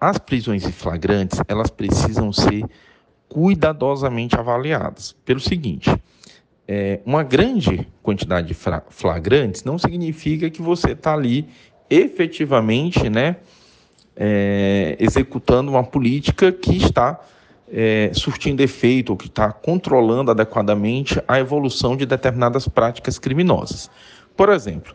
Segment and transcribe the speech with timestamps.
[0.00, 2.64] as prisões em flagrantes, elas precisam ser
[3.28, 5.14] cuidadosamente avaliadas.
[5.24, 5.94] Pelo seguinte,
[6.66, 8.54] é, uma grande quantidade de
[8.90, 11.48] flagrantes não significa que você está ali
[11.90, 13.36] efetivamente né,
[14.16, 17.20] é, executando uma política que está
[17.72, 23.90] é, surtindo efeito ou que está controlando adequadamente a evolução de determinadas práticas criminosas.
[24.36, 24.94] Por exemplo,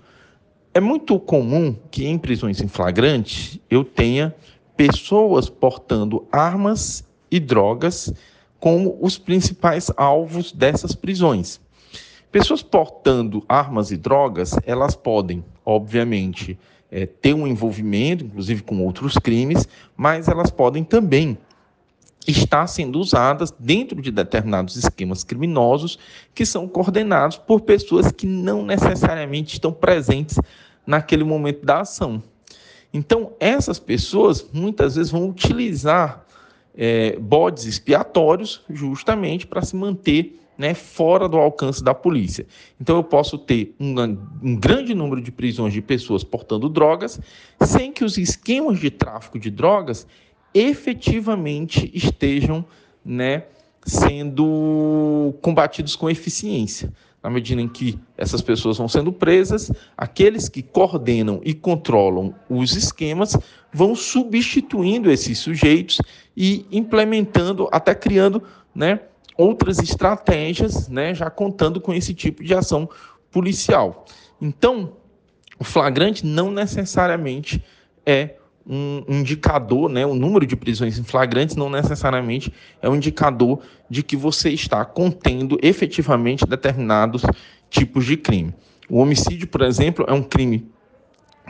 [0.74, 4.36] é muito comum que em prisões em flagrante eu tenha
[4.76, 8.14] pessoas portando armas e drogas
[8.60, 11.60] como os principais alvos dessas prisões.
[12.32, 16.58] Pessoas portando armas e drogas, elas podem, obviamente,
[16.92, 21.38] é, ter um envolvimento, inclusive com outros crimes, mas elas podem também
[22.28, 26.00] estar sendo usadas dentro de determinados esquemas criminosos
[26.34, 30.40] que são coordenados por pessoas que não necessariamente estão presentes
[30.86, 32.22] naquele momento da ação.
[32.96, 36.26] Então, essas pessoas muitas vezes vão utilizar
[36.74, 42.48] é, bodes expiatórios justamente para se manter né, fora do alcance da polícia.
[42.80, 44.02] Então eu posso ter um,
[44.42, 47.20] um, grande número de prisões de pessoas portando drogas,
[47.60, 50.08] sem que os esquemas de tráfico de drogas
[50.54, 52.64] efetivamente estejam
[53.04, 53.44] né,
[53.86, 56.94] sendo combatidos com eficiência.
[57.26, 62.76] Na medida em que essas pessoas vão sendo presas, aqueles que coordenam e controlam os
[62.76, 63.36] esquemas
[63.74, 66.00] vão substituindo esses sujeitos
[66.38, 68.44] e implementando, até criando
[68.76, 69.00] né,
[69.36, 72.88] outras estratégias, né, já contando com esse tipo de ação
[73.32, 74.06] policial.
[74.40, 74.94] Então,
[75.58, 77.66] o flagrante não necessariamente
[78.06, 78.36] é
[78.68, 84.02] um indicador, né, o número de prisões em flagrantes não necessariamente é um indicador de
[84.02, 87.22] que você está contendo efetivamente determinados
[87.70, 88.54] tipos de crime.
[88.90, 90.68] O homicídio, por exemplo, é um crime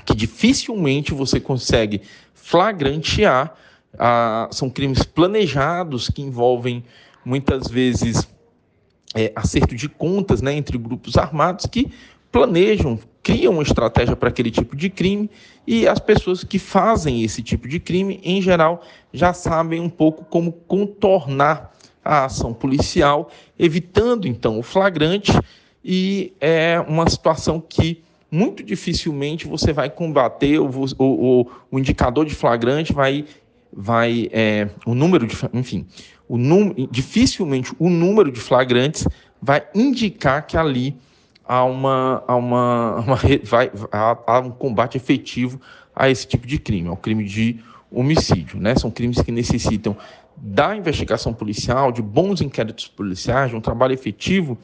[0.05, 2.01] que dificilmente você consegue
[2.33, 3.53] flagrantear.
[3.97, 6.83] Ah, são crimes planejados que envolvem
[7.23, 8.27] muitas vezes
[9.15, 11.89] é, acerto de contas né, entre grupos armados que
[12.29, 15.31] planejam, criam uma estratégia para aquele tipo de crime
[15.65, 20.23] e as pessoas que fazem esse tipo de crime, em geral, já sabem um pouco
[20.25, 25.31] como contornar a ação policial, evitando então o flagrante.
[25.83, 33.25] E é uma situação que muito dificilmente você vai combater o indicador de flagrante vai
[33.73, 35.85] vai é, o número de enfim
[36.27, 39.07] o num, dificilmente o número de flagrantes
[39.41, 40.97] vai indicar que ali
[41.47, 43.71] há, uma, há, uma, uma vai,
[44.43, 45.59] um combate efetivo
[45.95, 47.59] a esse tipo de crime, ao crime de
[47.91, 48.59] homicídio.
[48.59, 48.75] Né?
[48.75, 49.95] São crimes que necessitam
[50.35, 54.57] da investigação policial, de bons inquéritos policiais, de um trabalho efetivo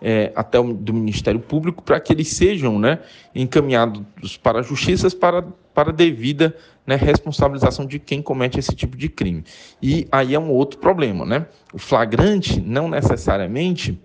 [0.00, 2.98] é, até o, do Ministério Público para que eles sejam né,
[3.32, 9.08] encaminhados para a justiça para, para devida né, responsabilização de quem comete esse tipo de
[9.08, 9.44] crime.
[9.80, 11.24] E aí é um outro problema.
[11.24, 11.46] Né?
[11.72, 13.96] O flagrante não necessariamente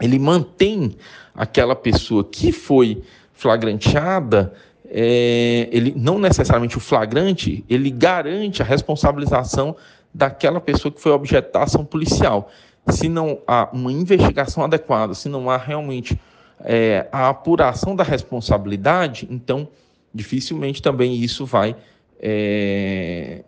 [0.00, 0.96] ele mantém
[1.34, 4.52] aquela pessoa que foi flagranteada
[4.86, 9.74] é, ele não necessariamente o flagrante, ele garante a responsabilização
[10.12, 12.50] daquela pessoa que foi objeto da ação policial
[12.88, 16.20] se não há uma investigação adequada, se não há realmente
[16.60, 19.68] é, a apuração da responsabilidade, então
[20.14, 21.74] dificilmente também isso vai
[22.20, 23.42] é,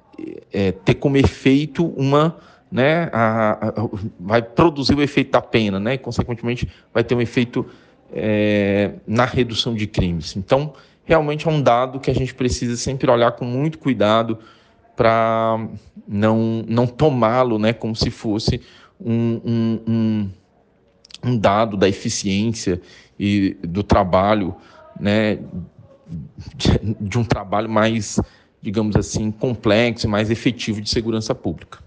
[0.52, 2.36] é, ter como efeito uma.
[2.70, 3.72] Né, a, a,
[4.18, 7.64] vai produzir o efeito da pena, né, e, consequentemente, vai ter um efeito
[8.12, 10.36] é, na redução de crimes.
[10.36, 10.72] Então,
[11.04, 14.38] realmente é um dado que a gente precisa sempre olhar com muito cuidado
[14.96, 15.68] para
[16.08, 18.60] não, não tomá-lo né, como se fosse
[19.00, 20.30] um, um, um,
[21.24, 22.80] um dado da eficiência
[23.18, 24.56] e do trabalho,
[24.98, 25.38] né,
[26.54, 28.18] de, de um trabalho mais,
[28.60, 31.85] digamos assim, complexo e mais efetivo de segurança pública.